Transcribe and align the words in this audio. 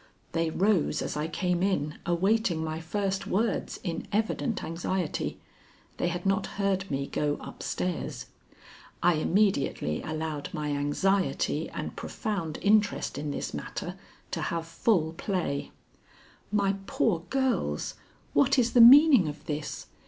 They 0.31 0.49
rose 0.49 1.03
as 1.03 1.15
I 1.15 1.27
came 1.27 1.61
in, 1.61 1.99
awaiting 2.07 2.63
my 2.63 2.79
first 2.81 3.27
words 3.27 3.79
in 3.83 4.07
evident 4.11 4.63
anxiety. 4.63 5.39
They 5.97 6.07
had 6.07 6.25
not 6.25 6.47
heard 6.57 6.89
me 6.89 7.05
go 7.05 7.37
up 7.39 7.61
stairs. 7.61 8.25
I 9.03 9.13
immediately 9.13 10.01
allowed 10.01 10.49
my 10.53 10.69
anxiety 10.71 11.69
and 11.69 11.95
profound 11.95 12.57
interest 12.63 13.19
in 13.19 13.29
this 13.29 13.53
matter 13.53 13.93
to 14.31 14.41
have 14.41 14.65
full 14.65 15.13
play. 15.13 15.69
"My 16.51 16.77
poor 16.87 17.19
girls! 17.29 17.93
What 18.33 18.57
is 18.57 18.73
the 18.73 18.81
meaning 18.81 19.27
of 19.27 19.45
this? 19.45 19.85